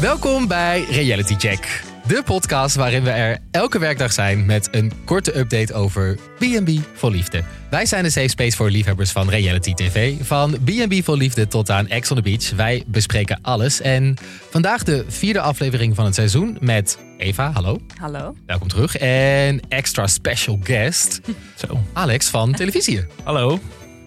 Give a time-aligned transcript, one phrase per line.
[0.00, 1.82] Welkom bij Reality Check.
[2.06, 7.10] De podcast waarin we er elke werkdag zijn met een korte update over B&B voor
[7.10, 7.44] Liefde.
[7.70, 10.14] Wij zijn de safe space voor liefhebbers van reality tv.
[10.20, 12.50] Van B&B voor Liefde tot aan Ex on the Beach.
[12.50, 13.80] Wij bespreken alles.
[13.80, 14.16] En
[14.50, 17.80] vandaag de vierde aflevering van het seizoen met Eva, hallo.
[18.00, 18.34] Hallo.
[18.46, 18.96] Welkom terug.
[18.96, 21.20] En extra special guest,
[21.66, 21.80] Zo.
[21.92, 23.04] Alex van Televisie.
[23.24, 23.58] Hallo.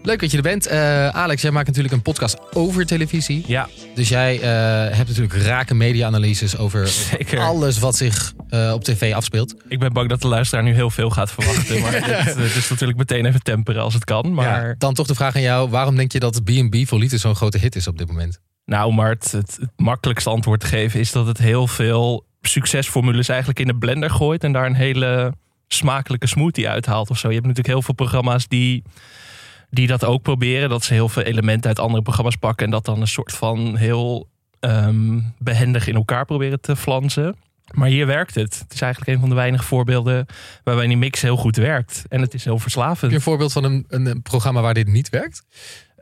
[0.03, 0.67] Leuk dat je er bent.
[0.67, 3.43] Eh, Alex, jij maakt natuurlijk een podcast over televisie.
[3.47, 7.39] Ja, Dus jij eh, hebt natuurlijk rake media-analyses over, Zeker.
[7.39, 9.55] alles wat zich eh, op tv afspeelt.
[9.67, 11.79] ik ben bang dat de luisteraar nu heel veel gaat verwachten.
[11.81, 11.91] Maar
[12.37, 14.33] dit is natuurlijk meteen even temperen als het kan.
[14.33, 15.69] Maar Ja, dan toch de vraag aan jou.
[15.69, 18.39] Waarom denk je dat B&B voor Liefde zo'n grote hit is op dit moment?
[18.65, 23.29] nou, maar het, het, het makkelijkste antwoord te geven is dat het heel veel succesformules
[23.29, 24.43] eigenlijk in de blender gooit.
[24.43, 25.33] En daar een hele
[25.67, 27.27] smakelijke smoothie uithaalt of zo.
[27.27, 28.83] Je hebt natuurlijk heel veel programma's die,
[29.73, 30.69] die dat ook proberen.
[30.69, 32.65] Dat ze heel veel elementen uit andere programma's pakken.
[32.65, 34.27] En dat dan een soort van heel
[34.59, 37.35] ehm, behendig in elkaar proberen te flansen.
[37.71, 38.59] Maar hier werkt het.
[38.59, 40.25] Het is eigenlijk een van de weinige voorbeelden
[40.63, 42.03] waarbij die mix heel goed werkt.
[42.09, 43.13] En het is heel verslavend.
[43.13, 45.43] een voorbeeld van een, een programma waar dit niet werkt?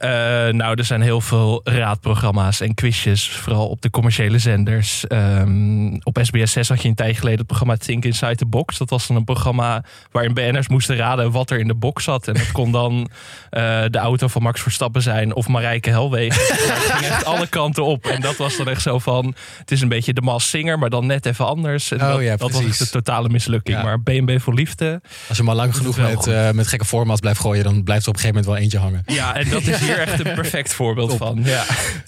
[0.02, 0.10] Eh,
[0.54, 5.08] nou, er zijn heel veel raadprogramma's en quizjes, vooral op de commerciële zenders.
[5.08, 8.78] Ehm, op SBS 6 had je een tijd geleden het programma Think Inside the Box.
[8.78, 12.28] Dat was dan een programma waarin BN'ers moesten raden wat er in de box zat.
[12.28, 13.10] En dat kon dan
[13.50, 16.58] eh, de auto van Max Verstappen zijn of Marijke Helwegen.
[16.68, 18.06] dat ging echt alle kanten op.
[18.06, 20.90] En dat was dan echt zo van, het is een beetje de Mas Singer, maar
[20.90, 21.92] dan net even anders.
[21.92, 23.78] En Oh dat, ja, dat was een totale mislukking.
[23.78, 23.84] Ja.
[23.84, 27.40] Maar BNB voor Liefde, Als je maar lang genoeg met, eh, met gekke formats blijft
[27.40, 27.64] gooien...
[27.64, 29.04] dan blijft er op een gegeven moment wel eentje hangen.
[29.06, 31.18] ja, en dat is hier echt een perfect voorbeeld Top.
[31.18, 31.42] van.
[31.44, 31.66] Ja.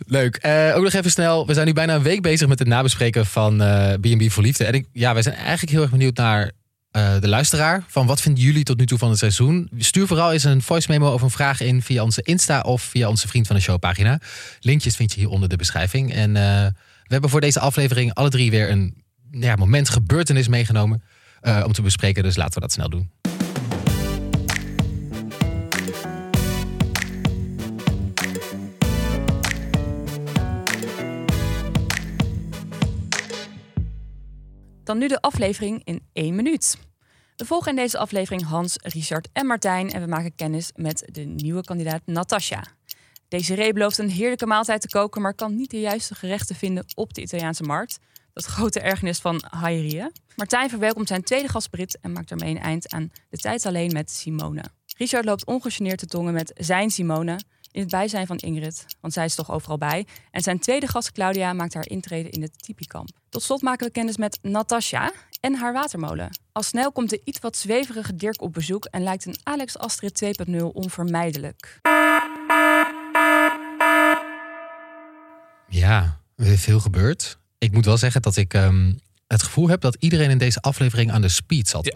[0.07, 0.35] Leuk.
[0.35, 1.47] Eh, ook nog even snel.
[1.47, 4.65] We zijn nu bijna een week bezig met het nabespreken van eh B&B voor Liefde.
[4.65, 6.51] En ik, ja, wij zijn eigenlijk heel erg benieuwd naar
[6.93, 7.83] eh, de luisteraar.
[7.87, 9.69] Van wat vinden jullie tot nu toe van het seizoen?
[9.77, 13.09] Stuur vooral eens een voice memo of een vraag in via onze Insta of via
[13.09, 14.19] onze Vriend van de Show pagina.
[14.59, 16.13] Linkjes vind je hier onder de beschrijving.
[16.13, 16.43] En eh,
[17.03, 21.03] we hebben voor deze aflevering alle drie weer een ja, moment, gebeurtenis meegenomen
[21.41, 22.23] eh, om te bespreken.
[22.23, 23.11] Dus laten we dat snel doen.
[34.97, 36.77] Nu de aflevering in één minuut.
[37.35, 41.21] We volgen in deze aflevering Hans, Richard en Martijn en we maken kennis met de
[41.21, 42.63] nieuwe kandidaat Natasja.
[43.27, 47.13] Desiree belooft een heerlijke maaltijd te koken, maar kan niet de juiste gerechten vinden op
[47.13, 47.99] de Italiaanse markt.
[48.33, 50.11] Dat grote ergernis van Hayeria.
[50.35, 53.91] Martijn verwelkomt zijn tweede gast Brit en maakt ermee een eind aan de tijd alleen
[53.91, 54.63] met Simone.
[54.97, 57.39] Richard loopt ongegeneerd te tongen met zijn Simone
[57.73, 60.05] in het bijzijn van Ingrid, want zij is toch overal bij.
[60.31, 63.09] En zijn tweede gast Claudia maakt haar intrede in het Tipikamp.
[63.29, 66.29] Tot slot maken we kennis met Natasja en haar watermolen.
[66.51, 70.23] Al snel komt de iets wat zweverige Dirk op bezoek en lijkt een Alex Astrid
[70.49, 71.79] 2.0 onvermijdelijk.
[75.67, 77.37] Ja, er is veel gebeurd.
[77.57, 78.93] Ik moet wel zeggen dat ik ehm,
[79.27, 81.93] het gevoel heb dat iedereen in deze aflevering aan de speed zat.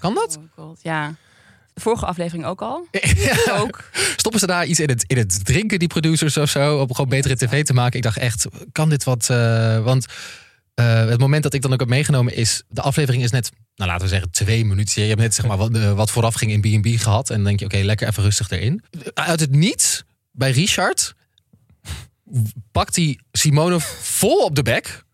[0.00, 0.38] Kan dat?
[0.38, 1.14] Oh god, ja.
[1.74, 2.86] De vorige aflevering ook al.
[3.60, 3.90] Ook.
[4.16, 7.10] Stoppen ze daar iets in het, in het drinken, die producers of zo, om gewoon
[7.10, 7.96] betere tv te maken?
[7.96, 9.30] Ik dacht echt, kan dit wat?
[9.30, 10.06] eh, want
[10.74, 13.90] eh, het moment dat ik dan ook heb meegenomen is, de aflevering is net, nou
[13.90, 15.02] laten we zeggen, twee minuten.
[15.02, 17.30] Je hebt net zeg maar wat, eh, wat vooraf ging in B&B gehad.
[17.30, 18.82] En dan denk je, oké, lekker even rustig erin.
[19.14, 21.14] Uit het niets, bij Richard,
[22.72, 25.04] pakt hij Simone vol op de bek.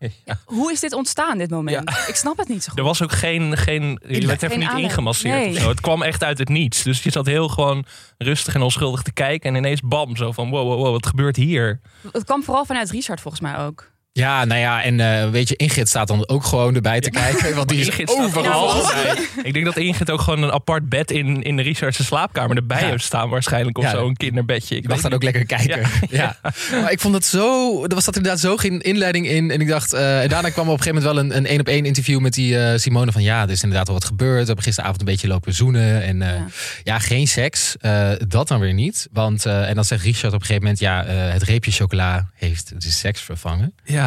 [0.45, 1.89] Hoe is dit ontstaan, dit moment?
[2.07, 2.79] Ik snap het niet zo goed.
[2.79, 5.49] Er was ook geen, geen je werd even niet ingemasseerd Nee.
[5.49, 5.69] of zo.
[5.69, 6.83] Het kwam echt uit het niets.
[6.83, 7.85] Dus je zat heel gewoon
[8.17, 9.49] rustig en onschuldig te kijken.
[9.49, 11.79] En ineens bam, zo van wow, wow, wow, wat gebeurt hier?
[12.11, 13.91] Het kwam vooral vanuit Richard volgens mij ook.
[14.11, 17.55] Ja, nou ja, en eh, weet je, Ingrid staat dan ook gewoon erbij te kijken.
[17.55, 18.83] Want die is Ingrid staat overal.
[19.43, 22.81] Ik denk dat Ingrid ook gewoon een apart bed in, in de Richardse slaapkamer erbij
[22.81, 22.87] Ja.
[22.89, 23.77] heeft staan waarschijnlijk.
[23.77, 23.89] Of Ja.
[23.89, 24.75] zo, een kinderbedje.
[24.75, 25.81] Ik mag weet dan ook lekker kijken.
[26.09, 26.35] Ja.
[26.71, 27.83] Maar ik vond het zo.
[27.85, 29.51] Er was dat inderdaad zo geen inleiding in.
[29.51, 29.93] En ik dacht.
[29.93, 31.85] eh, en daarna kwam er op een gegeven moment wel een, een één op één
[31.85, 33.11] interview met die eh, Simone.
[33.11, 34.39] Van ja, er is inderdaad wel wat gebeurd.
[34.39, 36.03] We hebben gisteravond een beetje lopen zoenen.
[36.03, 36.45] En eh, ja.
[36.83, 36.99] Ja.
[36.99, 37.75] geen seks.
[37.79, 39.07] Eh, dat dan weer niet.
[39.11, 40.79] Want, eh, en dan zegt Richard op een gegeven moment.
[40.79, 43.73] Ja, eh, het reepje chocola heeft de seks vervangen.
[43.83, 43.98] Ja,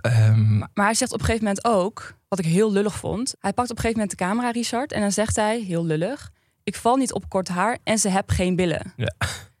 [0.00, 3.34] ehm, Maar hij zegt op een gegeven moment ook, wat ik heel lullig vond.
[3.40, 6.30] Hij pakt op een gegeven moment de camera, Richard, en dan zegt hij, heel lullig...
[6.64, 8.92] Ik val niet op kort haar en ze heb geen billen.
[8.96, 9.14] Ja.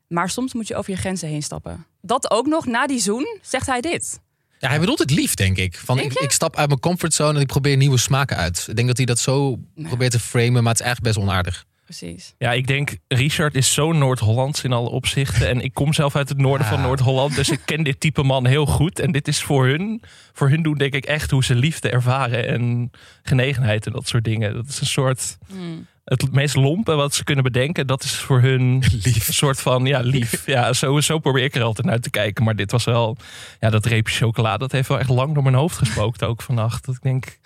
[0.08, 1.86] Maar soms moet je over je grenzen heen stappen.
[2.00, 4.20] Dat ook nog, na die zoen, zegt hij dit.
[4.58, 5.76] Ja, hij bedoelt het lief, denk ik.
[5.78, 8.64] Van, Denk ik, stap uit mijn comfortzone en ik probeer nieuwe smaken uit.
[8.68, 9.86] Ik denk dat hij dat zo Ja.
[9.88, 11.64] probeert te framen, maar het is eigenlijk best onaardig.
[11.86, 12.34] Precies.
[12.38, 15.48] ja, ik denk Richard is zo Noord-Hollands in alle opzichten.
[15.48, 16.84] En ik kom zelf uit het noorden van Ah.
[16.84, 17.34] Noord-Holland.
[17.34, 18.98] Dus ik ken dit type man heel goed.
[18.98, 20.02] En dit is voor hun,
[20.32, 22.48] voor hun doen denk ik echt hoe ze liefde ervaren.
[22.48, 22.90] En
[23.22, 24.54] genegenheid en dat soort dingen.
[24.54, 25.86] Dat is een soort Hmm.
[26.06, 29.28] Het meest lompe wat ze kunnen bedenken, dat is voor hun Lief.
[29.28, 30.46] een soort van ja, lief.
[30.46, 32.44] Ja, zo, zo probeer ik er altijd naar te kijken.
[32.44, 33.16] Maar dit was wel,
[33.60, 36.84] ja, dat reepje chocola, dat heeft wel echt lang door mijn hoofd gespookt ook vannacht.
[36.86, 37.38] Dat ik denk,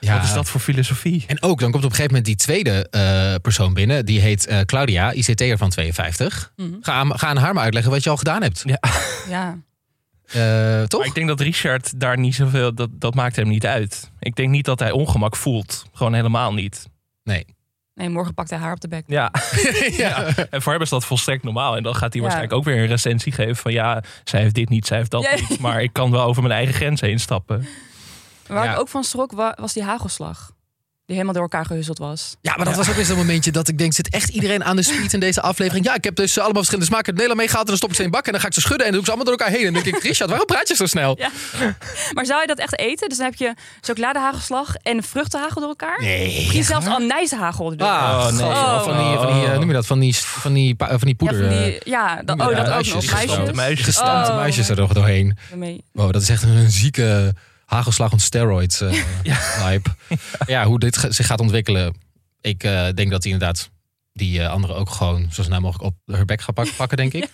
[0.00, 0.14] Ja.
[0.16, 1.24] wat is dat voor filosofie?
[1.26, 4.06] En ook, dan komt op een gegeven moment die tweede eh, persoon binnen.
[4.06, 6.52] Die heet eh, Claudia, ICT'er van 52.
[6.56, 6.68] Mhm.
[6.80, 8.62] Ga, aan, ga aan haar maar uitleggen wat je al gedaan hebt.
[8.66, 8.78] Ja.
[9.28, 9.58] Ja.
[10.28, 10.98] Eh, toch?
[11.00, 14.10] Maar ik denk dat Richard daar niet zoveel, dat, dat maakt hem niet uit.
[14.18, 15.86] Ik denk niet dat hij ongemak voelt.
[15.92, 16.86] Gewoon helemaal niet.
[17.24, 17.44] Nee.
[17.98, 19.04] Nee, morgen pakt hij haar op de bek.
[19.18, 19.30] Ja,
[19.90, 20.24] ja.
[20.50, 21.76] en voor hem is dat volstrekt normaal.
[21.76, 22.20] En dan gaat hij Ja.
[22.20, 25.22] waarschijnlijk ook weer een recensie geven van ja, zij heeft dit niet, zij heeft dat
[25.22, 25.34] Ja.
[25.48, 25.58] niet.
[25.60, 27.66] Maar ik kan wel over mijn eigen grens heen stappen.
[28.46, 28.72] Waar Ja.
[28.72, 30.50] ik ook van schrok wa- was die hagelslag.
[31.08, 32.36] Die helemaal door elkaar gehusseld was.
[32.40, 34.76] Ja, maar dat was ook weer zo'n momentje dat ik denk, zit echt iedereen aan
[34.76, 35.84] de speed in deze aflevering?
[35.84, 38.10] Ja, ik heb dus allemaal verschillende smaken Nederland meegehaald en dan stop ik ze in
[38.10, 39.58] bak en dan ga ik ze schudden en dan doe ik ze allemaal door elkaar
[39.58, 39.66] heen.
[39.66, 41.18] En dan denk ik, Richard, waarom praat je zo snel?
[41.18, 41.30] Ja.
[42.14, 43.08] Maar zou je dat echt eten?
[43.08, 46.00] Dus dan heb je chocoladehagelslag en vruchtenhagel door elkaar?
[46.02, 46.34] Nee.
[46.36, 47.88] Misschien zelfs anijzenhagel erdoor.
[47.88, 48.46] Ah, Oh, nee.
[48.46, 51.08] oh, van die, van die, eh, noem je dat, van die, van die, van die
[51.08, 51.38] ja, poeder.
[51.48, 53.02] van eh, die, ja, dat, oh, dat ook muisjes, nog.
[53.10, 53.54] gestampte Muisjes.
[53.56, 53.84] muisjes.
[53.84, 54.36] gestampte Oh.
[54.36, 55.36] muisjes er nog doorheen.
[55.92, 57.34] Wow, dat is echt een zieke
[57.68, 58.92] hagelslag on steroids eh
[59.64, 59.90] hype.
[60.46, 61.94] Ja, hoe dit ge- zich gaat ontwikkelen.
[62.40, 63.70] Ik eh, denk dat hij inderdaad
[64.12, 67.12] die eh, andere ook gewoon zo snel mogelijk op haar bek gaat pak- pakken, denk
[67.22, 67.28] ik.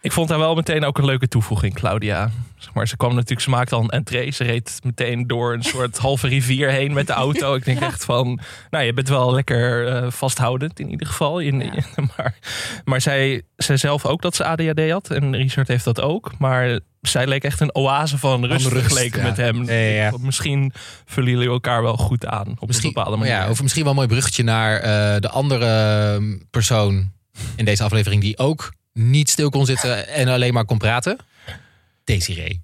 [0.00, 2.30] Ik vond haar wel meteen ook een leuke toevoeging, Claudia.
[2.58, 4.30] Zeg maar, ze kwam natuurlijk, ze maakte al een entree.
[4.30, 7.54] Ze reed meteen door een soort halve rivier heen met de auto.
[7.54, 11.40] Ik denk echt van, nou, je bent wel lekker eh, vasthoudend in ieder geval.
[11.40, 11.72] Ja.
[12.16, 12.38] maar
[12.84, 15.10] maar zij zei zelf ook dat ze ADHD had.
[15.10, 16.32] En Richard heeft dat ook.
[16.38, 19.26] Maar zij leek echt een oase van rust, rust, vergeleken ja.
[19.26, 19.70] met hem.
[19.70, 20.12] Ja.
[20.20, 20.72] Misschien
[21.04, 23.34] vullen jullie elkaar wel goed aan op Misschien, een bepaalde manier.
[23.34, 27.12] ja, of misschien wel een mooi bruggetje naar eh, de andere mm, persoon
[27.56, 31.18] in deze aflevering die ook niet stil kon zitten en alleen maar kon praten.
[32.04, 32.60] Desiree.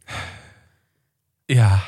[1.47, 1.83] Ja.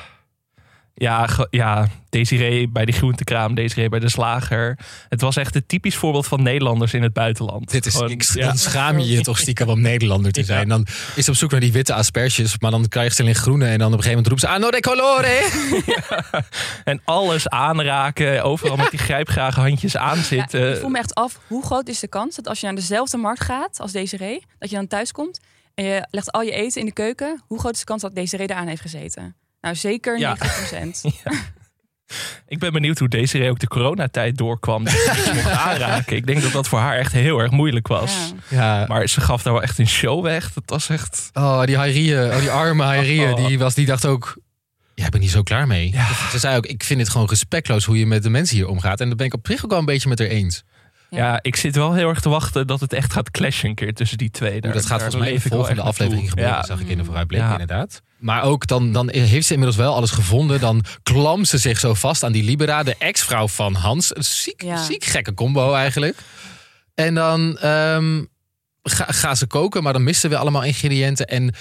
[0.95, 4.79] Ja, ja, Desiree bij die groentekraam, Desiree bij de slager.
[5.09, 7.71] Het was echt het typisch voorbeeld van Nederlanders in het buitenland.
[7.71, 8.47] Dit is, Gewoon, ik, ja.
[8.47, 10.69] Dan schaam je je toch stiekem om Nederlander te zijn.
[10.69, 13.35] Dan is ze op zoek naar die witte asperges, maar dan krijg je ze in
[13.35, 13.67] groene.
[13.67, 15.49] En dan op een gegeven moment roept ze, ah, no de colore.
[16.85, 20.71] En alles aanraken, overal met die grijpgrage handjes Ja, aanzitten.
[20.75, 23.17] ik voel me echt af, hoe groot is de kans dat als je naar dezelfde
[23.17, 25.41] markt gaat als Desiree, dat je dan thuis komt
[25.75, 28.15] en je legt al je eten in de keuken, hoe groot is de kans dat
[28.15, 29.37] Desiree eraan heeft gezeten?
[29.63, 30.37] Nou, zeker Ja.
[30.37, 30.41] 90%.
[32.49, 34.85] Ik ben benieuwd hoe Desiree ook de coronatijd doorkwam.
[34.85, 36.17] Dat ze mocht aanraken.
[36.17, 38.13] Ik denk dat dat voor haar echt heel erg moeilijk was.
[38.49, 38.81] Ja.
[38.81, 40.53] Ja, Maar ze gaf daar wel echt een show weg.
[40.53, 41.31] Dat was echt...
[41.33, 43.47] oh, die Hairieën, oh, die arme Hairieën, Oh.
[43.47, 44.37] die, was, die dacht ook,
[44.95, 45.91] ja, ik ben hier zo klaar mee.
[45.93, 46.07] Ja.
[46.31, 49.01] Ze zei ook, ik vind het gewoon respectloos hoe je met de mensen hier omgaat.
[49.01, 50.63] En dat ben ik op zich ook wel een beetje met haar eens.
[51.13, 51.19] Ja.
[51.19, 53.95] Ja, ik zit wel heel erg te wachten dat het echt gaat clashen een keer
[53.95, 54.61] tussen die twee.
[54.61, 56.65] Dat gaat volgens mij in de volgende aflevering gebeuren, Ja.
[56.65, 57.51] zag ik in de vooruitblik Ja.
[57.53, 58.03] inderdaad.
[58.19, 60.61] Maar ook dan, dan heeft ze inmiddels wel alles gevonden.
[60.61, 64.17] Dan klampt ze zich zo vast aan die Libera, de ex-vrouw van Hans.
[64.17, 64.85] Een ziek, Ja.
[64.85, 66.17] ziek gekke combo eigenlijk.
[66.95, 68.25] En dan ehm
[68.83, 71.27] ga, gaan ze koken, maar dan missen we allemaal ingrediënten.
[71.27, 71.55] En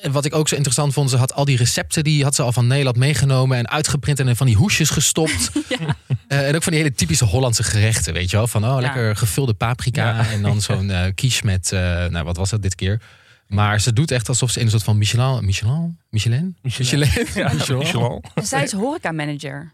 [0.00, 2.42] en wat ik ook zo interessant vond, ze had al die recepten die had ze
[2.42, 5.50] al van Nederland meegenomen en uitgeprint en in van die hoesjes gestopt.
[5.68, 5.88] Eh,
[6.28, 8.46] en ook van die hele typische Hollandse gerechten, weet je wel?
[8.46, 10.30] Van oh, lekker gevulde paprika Ja.
[10.30, 13.02] en dan zo'n eh quiche met, eh, nou wat was dat dit keer?
[13.46, 17.08] Maar ze doet echt alsof ze in een soort van Michelin, Michelin, Michelin, Michelin.
[17.34, 17.78] Ja, Michelin.
[17.78, 18.22] Michelin.
[18.34, 19.72] En zij is horeca-manager,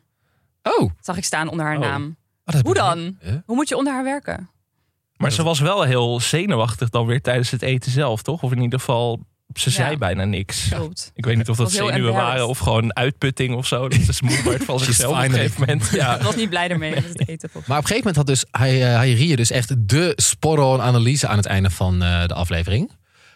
[0.63, 1.81] Oh, zag ik staan onder haar Oh.
[1.83, 2.17] naam.
[2.45, 3.17] oh, Hoe dan?
[3.21, 3.33] Huh?
[3.45, 4.49] Hoe moet je onder haar werken?
[5.17, 8.43] Maar ze was wel heel zenuwachtig dan weer tijdens het eten zelf, toch?
[8.43, 9.21] Of in ieder geval,
[9.59, 9.97] ze zei Ja.
[9.97, 10.69] bijna niks.
[10.69, 11.11] Klopt.
[11.15, 13.89] Ik weet niet of dat heel zenuwen waren of gewoon uitputting of zo.
[13.89, 15.91] Dat ze moe werd van zichzelf op een gegeven moment.
[15.93, 16.17] Ja.
[16.17, 17.51] Ik was niet blij ermee met het eten.
[17.53, 18.95] Maar op een gegeven moment had dus hij,
[19.31, 22.91] eh, dus echt de sporro-analyse aan het einde van eh, de aflevering.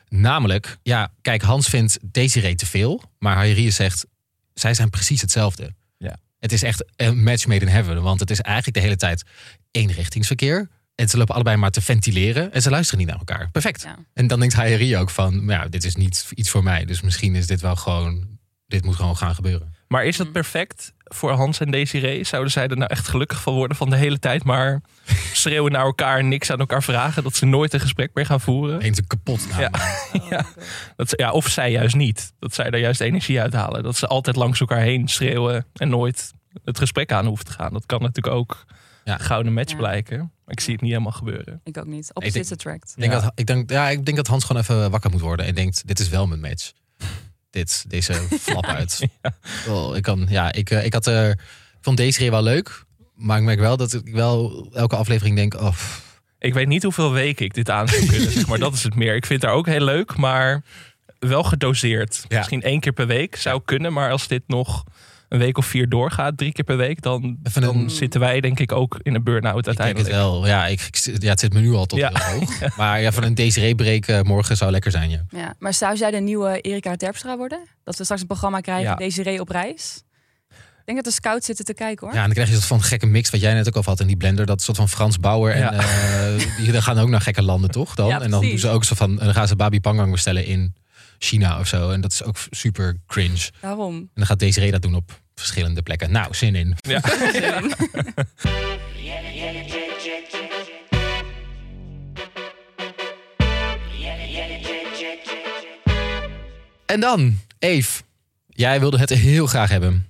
[0.09, 3.03] Namelijk, ja, kijk, Hans vindt Desiree te veel.
[3.19, 4.07] Maar Hayerie zegt,
[4.55, 5.75] zij zijn precies hetzelfde.
[5.99, 6.17] Ja.
[6.39, 8.03] Het is echt een match made in heaven.
[8.03, 9.23] Want het is eigenlijk de hele tijd
[9.71, 10.69] eenrichtingsverkeer.
[11.01, 12.53] En ze lopen allebei maar te ventileren.
[12.53, 13.49] En ze luisteren niet naar elkaar.
[13.51, 13.83] Perfect.
[13.83, 13.97] Ja.
[14.15, 16.85] En dan denkt Hayerie ook van, nou ja, dit is niet iets voor mij.
[16.85, 18.27] Dus misschien is dit wel gewoon,
[18.67, 19.75] dit moet gewoon gaan gebeuren.
[19.89, 22.25] Maar is dat perfect voor Hans en Desiree?
[22.25, 24.81] Zouden zij er nou echt gelukkig van worden van de hele tijd maar
[25.33, 28.81] schreeuwen naar elkaar, niks aan elkaar vragen, dat ze nooit een gesprek meer gaan voeren?
[28.81, 29.49] Eens een kapot.
[29.49, 29.71] Nou, Ja.
[30.13, 30.41] Oh.
[30.97, 32.33] Dat ze, ja, of zij juist niet.
[32.39, 33.83] Dat zij daar juist energie uithalen.
[33.83, 36.33] Dat ze altijd langs elkaar heen schreeuwen en nooit
[36.65, 37.73] het gesprek aan hoeven te gaan.
[37.73, 38.65] Dat kan natuurlijk ook
[39.09, 39.19] Ja.
[39.19, 39.77] gouden match Ja.
[39.77, 40.19] blijken.
[40.19, 41.61] Maar ik zie het niet helemaal gebeuren.
[41.65, 42.11] Ik ook niet.
[42.15, 42.93] Opposites attract.
[42.97, 43.21] Ik denk, Ja.
[43.21, 45.87] dat, ik, denk, ja, ik denk dat Hans gewoon even wakker moet worden en denkt:
[45.87, 46.73] dit is wel mijn match.
[47.51, 49.07] Dit, deze flap uit.
[49.69, 51.39] Oh, ik, kan, ja, ik, eh, ik had er, ik
[51.81, 52.85] vond deze wel leuk,
[53.15, 55.75] maar ik merk wel dat ik wel elke aflevering denk: oh,
[56.39, 58.31] Ik weet niet hoeveel weken ik dit aan zou kunnen.
[58.39, 59.15] zeg maar dat is het meer.
[59.15, 60.63] Ik vind haar ook heel leuk, maar
[61.19, 62.25] wel gedoseerd.
[62.29, 62.37] Ja.
[62.37, 63.93] Misschien één keer per week zou kunnen.
[63.93, 64.85] Maar als dit nog
[65.29, 68.41] een week of vier doorgaat, drie keer per week, dan, Even dan een- zitten wij
[68.41, 70.25] denk ik ook in een burn-out Ik denk het uiteindelijk.
[70.33, 70.47] wel.
[70.47, 72.11] Ja, ik, ik- ja, het zit me nu al tot Ja.
[72.15, 72.59] heel hoog.
[72.77, 75.25] Maar ja, van een Desiree-break eh, morgen zou lekker zijn, ja.
[75.29, 77.59] Ja, maar zou zij de nieuwe Erika Terpstra worden?
[77.85, 78.95] Dat we straks een programma krijgen, Ja.
[78.95, 80.03] Desiree op reis?
[80.51, 82.15] Ik denk dat de scouts zitten te kijken hoor.
[82.17, 83.83] Ja, en dan krijg je een soort van gekke mix, wat jij net ook al
[83.85, 84.47] had in die blender.
[84.47, 85.53] Dat soort van Frans Bauer.
[85.53, 85.73] En Ja.
[85.73, 87.95] eh, die dan gaan ook naar gekke landen, toch?
[87.95, 88.09] Dan?
[88.09, 90.45] Ja, en dan doen ze ook zo van, en dan gaan ze Babi Pangang bestellen
[90.47, 90.75] in
[91.19, 91.91] China of zo.
[91.91, 93.51] En dat is ook super cringe.
[93.61, 93.95] Daarom.
[93.95, 96.13] En dan gaat Desiree dat doen op verschillende plekken.
[96.13, 96.77] Nou, zin in.
[96.81, 97.01] Ja.
[106.87, 108.03] En dan, Eve.
[108.47, 110.09] Jij wilde het heel graag hebben.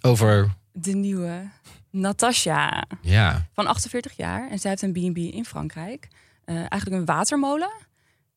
[0.00, 1.48] Over, De nieuwe
[1.90, 4.50] Natasha ja, van 48 jaar.
[4.50, 6.08] En zij heeft een B&B in Frankrijk.
[6.44, 7.70] Eh, eigenlijk een watermolen.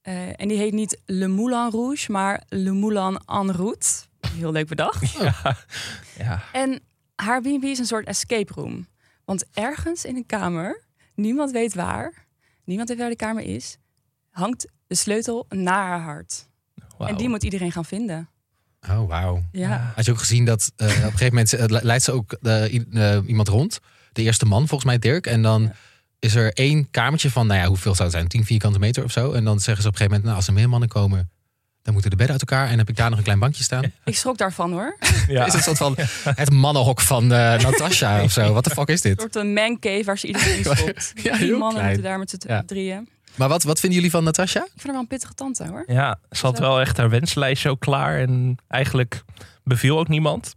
[0.03, 3.87] Eh, en die heet niet Le Moulin Rouge, maar Le Moulin en route.
[4.35, 5.17] Heel leuk bedacht.
[6.17, 6.43] Ja.
[6.51, 6.79] En
[7.15, 8.87] haar B&B is een soort escape room.
[9.25, 10.81] Want ergens in een kamer,
[11.15, 12.25] niemand weet waar,
[12.63, 13.77] niemand weet waar de kamer is,
[14.29, 16.47] hangt de sleutel naar haar hart.
[16.97, 17.09] Wauw.
[17.09, 18.29] En die moet iedereen gaan vinden.
[18.89, 19.43] oh wauw.
[19.51, 19.91] Ja.
[19.95, 22.37] Had je ook gezien dat eh, op een gegeven moment eh, leidt ze ook
[23.27, 23.79] iemand rond.
[24.11, 25.27] De eerste man, volgens mij Dirk.
[25.27, 25.73] En dan Ja.
[26.23, 28.27] Is er één kamertje van, nou ja, hoeveel zou het zijn?
[28.27, 29.31] 10 vierkante meter of zo.
[29.31, 31.29] En dan zeggen ze op een gegeven moment, nou, als er meer mannen komen,
[31.81, 32.69] dan moeten de bedden uit elkaar.
[32.69, 33.83] En heb ik daar nog een klein bankje staan.
[34.05, 34.97] Ik schrok daarvan hoor.
[35.27, 35.45] Ja.
[35.47, 35.95] Is het soort van
[36.35, 38.53] het mannenhok van eh, Natasha of zo?
[38.53, 39.19] Wat de fuck is Een dit?
[39.21, 41.11] soort een mancave waar ze iedereen in stopt.
[41.15, 41.85] Ja, Die heel mannen klein.
[41.85, 42.63] moeten daar met z'n Ja.
[42.65, 43.07] drieën.
[43.35, 44.59] Maar wat, wat vinden jullie van Natasha?
[44.59, 45.83] Ik vind haar wel een pittige tante hoor.
[45.87, 48.19] Ja, ze had wel echt haar wenslijstje ook klaar.
[48.19, 49.23] En eigenlijk
[49.63, 50.55] beviel ook niemand.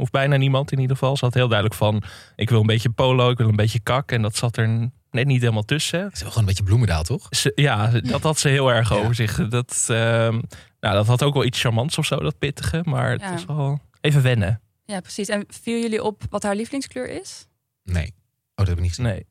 [0.00, 1.16] Of bijna niemand in ieder geval.
[1.16, 2.02] Ze had heel duidelijk van,
[2.36, 4.12] ik wil een beetje polo, ik wil een beetje kak.
[4.12, 6.02] En dat zat er net niet helemaal tussen.
[6.02, 7.26] Het is wel gewoon een beetje bloemendaal, toch?
[7.30, 8.96] Ze, ja, dat had ze heel erg Ja.
[8.96, 9.48] over zich.
[9.48, 10.40] Dat, ehm,
[10.80, 12.82] nou, dat had ook wel iets charmants of zo, dat pittige.
[12.84, 13.32] Maar het Ja.
[13.32, 14.60] was wel even wennen.
[14.84, 15.28] Ja, precies.
[15.28, 17.46] En viel jullie op wat haar lievelingskleur is?
[17.82, 18.06] Nee.
[18.06, 18.12] Oh,
[18.54, 19.04] dat heb ik niet gezien.
[19.12, 19.26] Nee.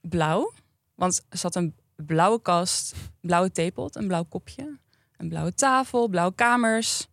[0.00, 0.52] Blauw.
[0.94, 4.78] Want ze had een blauwe kast, blauwe theepot, een blauw kopje,
[5.16, 7.06] een blauwe tafel, blauwe kamers.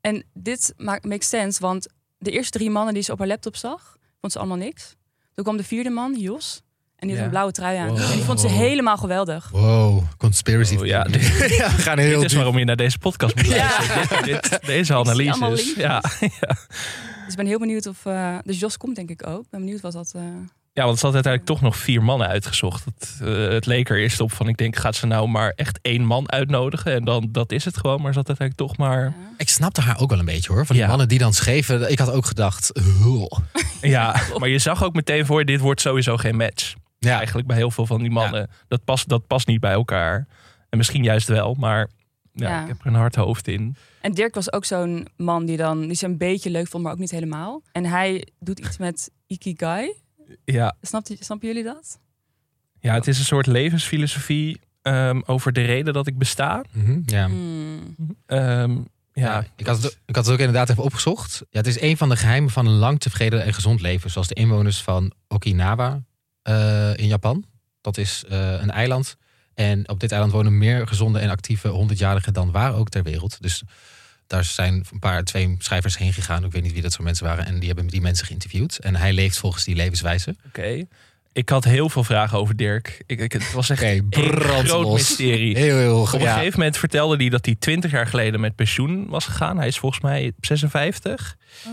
[0.00, 1.86] En dit maakt makes sense, want
[2.18, 4.94] de eerste drie mannen die ze op haar laptop zag, vond ze allemaal niks.
[5.34, 6.62] Toen kwam de vierde man, Jos,
[6.96, 7.24] en die had Ja.
[7.24, 7.88] een blauwe trui aan.
[7.88, 7.98] Wow.
[8.00, 9.48] En die vond ze helemaal geweldig.
[9.50, 10.76] Wow, conspiracy.
[10.76, 11.52] Oh, ja, theory.
[11.62, 13.56] ja, we gaan heel Dit is waarom je naar deze podcast moet Ja.
[13.56, 14.22] luisteren.
[14.24, 15.38] Dit, dit- deze analyses.
[15.40, 15.74] linkjes.
[15.84, 16.00] Ja.
[17.24, 18.06] Dus ik ben heel benieuwd of...
[18.06, 19.42] eh, dus Jos komt denk ik ook.
[19.44, 20.12] Ik ben benieuwd wat dat...
[20.16, 20.22] eh,
[20.78, 22.84] ja, want ze had uiteindelijk toch nog vier mannen uitgezocht.
[22.84, 25.78] Het, eh, het leek er eerst op van, ik denk, gaat ze nou maar echt
[25.82, 26.92] één man uitnodigen?
[26.94, 28.00] En dan, dat is het gewoon.
[28.02, 29.02] Maar ze had uiteindelijk toch maar...
[29.04, 29.12] ja.
[29.36, 30.66] Ik snapte haar ook wel een beetje hoor.
[30.66, 30.90] Van die Ja.
[30.90, 31.90] mannen die dan schreven.
[31.90, 32.80] Ik had ook gedacht.
[33.02, 33.26] "Huh."
[33.80, 36.74] Ja, maar je zag ook meteen voor, dit wordt sowieso geen match.
[36.98, 38.50] Ja, Eigenlijk bij heel veel van die mannen.
[38.68, 40.26] Dat, past, dat past niet bij elkaar.
[40.68, 41.88] En misschien juist wel, maar
[42.32, 42.62] ja, Ja.
[42.62, 43.76] ik heb er een hard hoofd in.
[44.00, 46.92] En Dirk was ook zo'n man die dan die ze een beetje leuk vond, maar
[46.92, 47.62] ook niet helemaal.
[47.72, 49.92] En hij doet iets met Ikigai.
[50.44, 51.98] Ja, Snapt, snappen jullie dat?
[52.80, 56.64] ja het is een soort levensfilosofie ehm, over de reden dat ik besta.
[56.72, 57.26] Mhm, ja.
[57.26, 57.96] Hmm.
[58.26, 58.70] Ehm,
[59.12, 61.42] ja, Ja, ik had, het, ik had het ook inderdaad even opgezocht.
[61.50, 64.10] Ja, het is een van de geheimen van een lang tevreden en gezond leven.
[64.10, 66.02] Zoals de inwoners van Okinawa
[66.42, 67.44] eh, in Japan.
[67.80, 69.16] Dat is eh, een eiland.
[69.54, 73.42] En op dit eiland wonen meer gezonde en actieve 100-jarigen dan waar ook ter wereld.
[73.42, 73.62] Dus
[74.28, 76.44] daar zijn een paar, twee schrijvers heen gegaan.
[76.44, 77.46] Ik weet niet wie dat voor mensen waren.
[77.46, 78.78] En die hebben die mensen geïnterviewd.
[78.78, 80.36] En hij leeft volgens die levenswijze.
[80.46, 80.86] oké.
[81.32, 83.02] Ik had heel veel vragen over Dirk.
[83.06, 85.58] Ik, ik, het was echt een groot mysterie.
[85.58, 86.34] Heel, heel Op een ja.
[86.34, 89.58] gegeven moment vertelde hij dat hij 20 jaar geleden met pensioen was gegaan.
[89.58, 91.36] Hij is volgens mij 56.
[91.66, 91.72] Oh.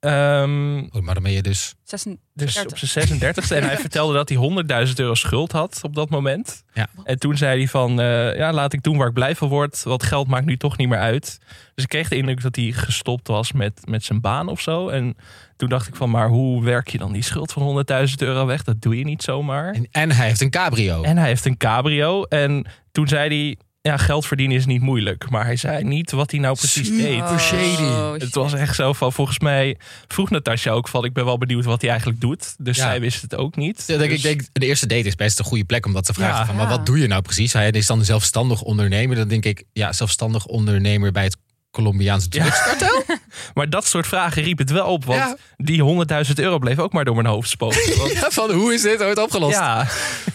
[0.00, 1.74] Ehm, Oh, maar dan ben je dus...
[1.84, 2.18] 36.
[2.32, 3.56] dus op zijn 36e.
[3.56, 6.64] en hij vertelde dat hij 100.000 euro schuld had op dat moment.
[6.72, 6.88] Ja.
[7.04, 9.82] En toen zei hij van, eh, ja, laat ik doen waar ik blij van word.
[9.82, 11.38] Want geld maakt nu toch niet meer uit.
[11.74, 14.88] Dus ik kreeg de indruk dat hij gestopt was met, met zijn baan of zo.
[14.88, 15.16] En
[15.56, 18.62] toen dacht ik van, maar hoe werk je dan die schuld van 100.000 euro weg?
[18.62, 19.72] Dat doe je niet zomaar.
[19.72, 21.02] En, en hij heeft een cabrio.
[21.02, 22.22] En hij heeft een cabrio.
[22.22, 23.58] En toen zei hij,
[23.88, 25.30] ja, geld verdienen is niet moeilijk.
[25.30, 27.20] Maar hij zei niet wat hij nou precies Super deed.
[27.20, 28.18] Oh, shady.
[28.24, 29.76] Het was echt zo van, volgens mij
[30.08, 32.54] vroeg Natasja ook van, ik ben wel benieuwd wat hij eigenlijk doet.
[32.58, 32.82] Dus Ja.
[32.82, 33.84] zij wist het ook niet.
[33.86, 36.04] Ja, denk, Dus- ik denk, de eerste date is best een goede plek om dat
[36.04, 36.38] te vragen.
[36.38, 36.46] Ja.
[36.46, 36.76] van, maar Ja.
[36.76, 37.52] wat doe je nou precies?
[37.52, 39.16] Hij is dan een zelfstandig ondernemer.
[39.16, 41.36] Dan denk ik, ja, zelfstandig ondernemer bij het
[41.70, 42.42] Colombiaanse Ja.
[42.42, 43.02] drugskartel?
[43.54, 45.04] Maar dat soort vragen riep het wel op.
[45.04, 45.36] Want Ja.
[45.56, 45.82] die
[46.26, 47.96] 100.000 euro bleef ook maar door mijn hoofd spoken.
[47.98, 49.54] Want, Ja, van hoe is dit ooit opgelost?
[49.56, 49.86] ja,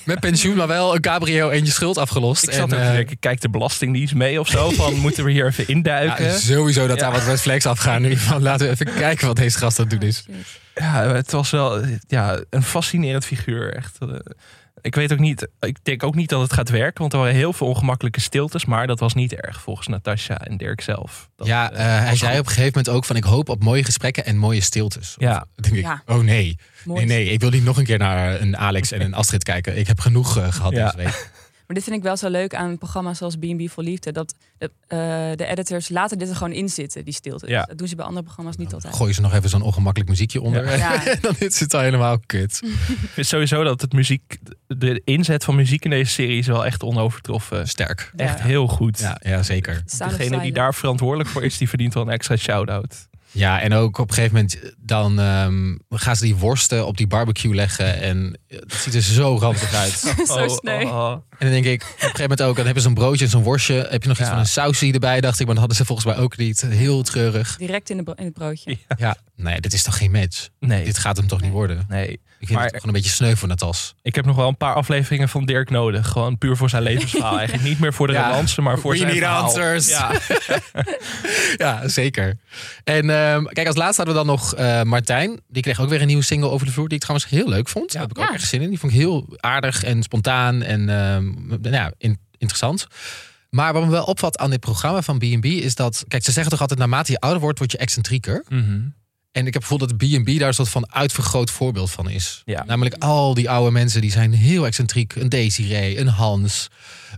[0.06, 2.44] Met pensioen, maar wel een cabrio en je schuld afgelost.
[2.44, 4.70] ik zat en, er te eh, kijkt de Belastingdienst mee of zo?
[4.72, 6.26] Van, moeten we hier even induiken?
[6.26, 7.04] ja, sowieso dat Ja.
[7.04, 8.02] daar wat red flags afgaan.
[8.02, 10.26] Nu van, laten we even kijken wat deze gast aan het doen is.
[10.76, 13.74] Ja, het was wel ja, een fascinerend figuur.
[13.76, 13.98] Echt.
[14.84, 17.34] Ik weet ook niet, ik denk ook niet dat het gaat werken, want er waren
[17.36, 21.30] heel veel ongemakkelijke stiltes, maar dat was niet erg volgens Natasja en Dirk zelf.
[21.36, 22.40] Dat, ja, eh, eh, hij zei goed.
[22.40, 25.16] op een gegeven moment ook van ik hoop op mooie gesprekken en mooie stiltes.
[25.18, 25.46] Ja.
[25.56, 26.04] Of denk ik, Ja.
[26.06, 26.58] oh nee.
[26.84, 27.06] Mooi.
[27.06, 29.78] Nee, nee, ik wil niet nog een keer naar een Alex en een Astrid kijken.
[29.78, 30.86] Ik heb genoeg eh, gehad Ja.
[30.92, 31.32] deze week.
[31.74, 34.12] Maar dit vind ik wel zo leuk aan programma's zoals B&B voor Liefde.
[34.12, 34.98] Dat de, eh,
[35.36, 37.48] de editors laten dit er gewoon in zitten, die stilte.
[37.48, 37.64] Ja.
[37.64, 38.96] Dat doen ze bij andere programma's niet altijd.
[38.96, 40.66] Gooi ze nog even zo'n ongemakkelijk muziekje onder.
[40.78, 41.04] Ja.
[41.04, 41.16] Ja.
[41.22, 42.60] dan is het al helemaal kut.
[43.04, 44.38] Ik vind sowieso dat het muziek,
[44.68, 47.68] de inzet van muziek in deze serie is wel echt onovertroffen.
[47.68, 48.12] Sterk.
[48.16, 48.46] Echt Ja.
[48.46, 49.00] heel goed.
[49.00, 49.84] Ja, ja zeker.
[49.86, 53.08] Sound Degene die daar verantwoordelijk voor is, die verdient wel een extra shout-out.
[53.34, 57.08] Ja, en ook op een gegeven moment dan ehm, gaan ze die worsten op die
[57.08, 58.02] barbecue leggen.
[58.02, 59.92] En het ziet er zo ranzig uit.
[60.28, 60.84] Zo sneu.
[60.84, 61.16] oh.
[61.44, 63.32] En dan denk ik, op een gegeven moment ook, dan hebben ze een broodje en
[63.32, 63.88] zo'n worstje.
[63.90, 64.34] Heb je nog iets Ja.
[64.34, 65.46] van een sausje erbij, dacht ik.
[65.46, 66.62] Maar dat hadden ze volgens mij ook niet.
[66.62, 67.56] Heel treurig.
[67.58, 68.78] Direct in, de bro- in het broodje.
[68.98, 70.50] Ja, nee, dit is toch geen match?
[70.60, 71.86] Nee, Dit gaat hem toch niet worden?
[71.90, 72.08] nee.
[72.40, 73.94] Ik vind Maar- het toch gewoon een beetje sneu voor Natas.
[74.02, 76.08] Ik heb nog wel een paar afleveringen van Dirk nodig.
[76.08, 77.38] Gewoon puur voor zijn levensverhaal.
[77.38, 78.28] Eigenlijk niet meer voor de Ja.
[78.30, 79.44] romance, maar voor We zijn need verhaal.
[79.44, 79.88] answers.
[79.90, 80.12] Ja.
[81.58, 82.38] Ja, zeker.
[82.84, 85.40] En ehm, kijk, als laatste hadden we dan nog eh, Martijn.
[85.48, 86.88] Die kreeg ook weer een nieuwe single over de vloer.
[86.88, 87.92] Die ik trouwens heel leuk vond.
[87.92, 88.34] Daar heb ik ook Ja.
[88.34, 88.70] echt zin in.
[88.70, 92.88] Die vond ik heel aardig en spontaan en ehm, nou ja, in- interessant.
[93.50, 96.04] Maar wat me wel opvalt aan dit programma van B&B is dat...
[96.08, 98.46] Kijk, ze zeggen toch altijd naarmate je ouder wordt, word je excentrieker.
[98.50, 98.82] Mhm.
[99.32, 102.42] En ik heb het gevoel dat B&B daar een soort van uitvergroot voorbeeld van is.
[102.46, 102.64] Ja.
[102.64, 105.16] Namelijk al die oude mensen die zijn heel excentriek.
[105.16, 106.70] Een Desiree, een Hans,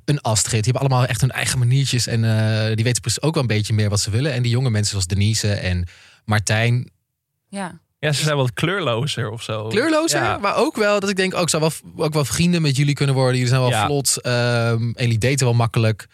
[0.06, 0.64] een Astrid.
[0.64, 2.08] Die hebben allemaal echt hun eigen maniertjes.
[2.08, 4.34] En eh, die weten precies ook wel een beetje meer wat ze willen.
[4.34, 5.88] En die jonge mensen zoals Denise en
[6.26, 6.90] Martijn.
[7.50, 7.80] Ja.
[8.06, 9.68] Ja, ze zijn wat kleurlozer of zo.
[9.68, 10.38] Kleurlozer, Ja.
[10.38, 11.34] maar ook wel dat ik denk...
[11.34, 11.62] Oh, ik zou
[11.96, 13.34] wel, ook wel vrienden met jullie kunnen worden.
[13.34, 13.86] Jullie zijn wel Ja.
[13.86, 14.22] vlot.
[14.22, 14.34] ehm,
[14.74, 16.08] en jullie daten wel makkelijk.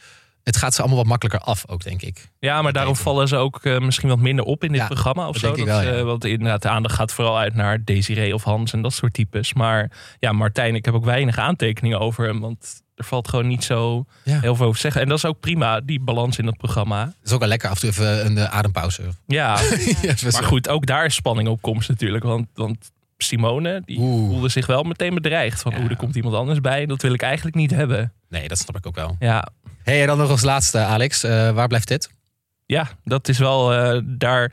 [0.43, 2.29] Het gaat ze allemaal wat makkelijker af ook, denk ik.
[2.39, 5.27] Ja, maar daarom vallen ze ook eh, misschien wat minder op in dit Ja, programma
[5.27, 5.47] of dat zo.
[5.55, 8.73] denk ik Dat, wel, want inderdaad, de aandacht gaat vooral uit naar Desiree of Hans
[8.73, 9.53] en dat soort types.
[9.53, 12.39] Maar ja, Martijn, ik heb ook weinig aantekeningen over hem.
[12.39, 14.39] Want er valt gewoon niet zo Ja.
[14.39, 15.01] heel veel over te zeggen.
[15.01, 17.05] En dat is ook prima, die balans in het programma.
[17.05, 19.03] Het is ook wel lekker af en toe even een eh, adempauze.
[19.27, 19.47] Ja,
[20.03, 20.41] maar zo.
[20.41, 22.23] goed, ook daar is spanning op komst natuurlijk.
[22.23, 24.29] Want, want Simone, die Oeh.
[24.29, 25.61] voelde zich wel meteen bedreigd.
[25.61, 25.79] Van, Ja.
[25.79, 26.85] oeh, er komt iemand anders bij.
[26.85, 28.13] Dat wil ik eigenlijk niet hebben.
[28.29, 29.15] Nee, dat snap ik ook wel.
[29.19, 29.47] Ja,
[29.83, 31.23] hey, en dan nog als laatste, Alex.
[31.23, 32.09] Eh, waar blijft dit?
[32.65, 33.73] ja dat is wel...
[33.73, 34.51] eh, daar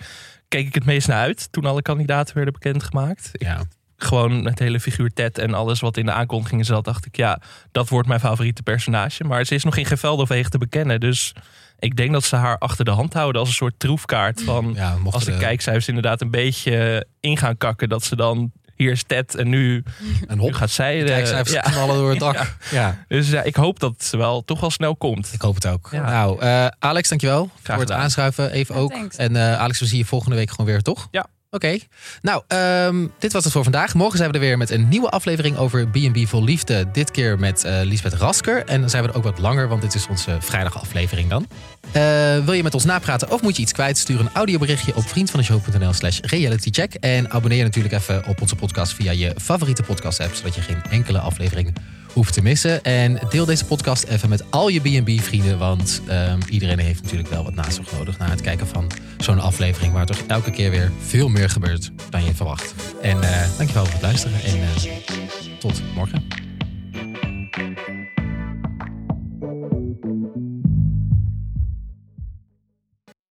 [0.48, 3.30] keek ik het meest naar uit toen alle kandidaten werden bekendgemaakt.
[3.32, 3.62] Ja.
[3.98, 7.40] Gewoon het hele figuur Ted en alles wat in de aankondigingen zat, dacht ik, ja,
[7.72, 9.24] dat wordt mijn favoriete personage.
[9.24, 11.00] Maar ze is nog in geen veld of wegen te bekennen.
[11.00, 11.32] Dus
[11.78, 14.96] ik denk dat ze haar achter de hand houden als een soort troefkaart van Ja,
[15.10, 19.02] als de de- kijkcijfers inderdaad een beetje in gaan kakken, dat ze dan hier is
[19.02, 19.82] Ted en nu,
[20.26, 20.52] een nu hop.
[20.52, 20.98] gaat zij.
[20.98, 21.60] De de- kijkcijfers ja.
[21.60, 22.34] knallen door het dak.
[22.34, 22.54] Ja.
[22.70, 23.04] Ja.
[23.08, 25.30] Dus ja, ik hoop dat het wel toch wel snel komt.
[25.32, 25.88] ik hoop het ook.
[25.92, 26.10] Ja.
[26.10, 27.98] Nou, eh, Alex, dankjewel voor het gedaan.
[28.00, 28.50] aanschuiven.
[28.50, 28.92] Even Ja, ook.
[28.92, 29.16] thanks.
[29.16, 31.08] En eh, Alex, we zien je volgende week gewoon weer, toch?
[31.10, 31.26] Ja.
[31.50, 31.78] Oké.
[32.22, 33.94] Nou, ehm, dit was het voor vandaag.
[33.94, 36.90] Morgen zijn we er weer met een nieuwe aflevering over B&B Vol Liefde.
[36.92, 38.64] Dit keer met eh Lisbeth Rasker.
[38.64, 41.46] En dan zijn we er ook wat langer, want dit is onze vrijdagaflevering dan.
[41.92, 43.98] Eh, wil je met ons napraten of moet je iets kwijt?
[43.98, 46.94] Stuur een audioberichtje op vriendvandeshow.nl slash realitycheck.
[46.94, 50.82] En abonneer natuurlijk even op onze podcast via je favoriete podcast app, zodat je geen
[50.90, 51.74] enkele aflevering
[52.18, 52.82] hoeft te missen.
[52.82, 57.28] En deel deze podcast even met al je B&B vrienden, want ehm, iedereen heeft natuurlijk
[57.30, 60.92] wel wat nazorg nodig na het kijken van zo'n aflevering waar toch elke keer weer
[61.06, 62.74] veel meer gebeurt dan je verwacht.
[63.02, 64.92] En eh, dankjewel voor het luisteren en eh,
[65.58, 66.47] tot morgen.